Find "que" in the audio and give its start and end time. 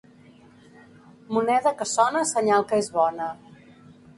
1.81-1.87, 2.73-2.81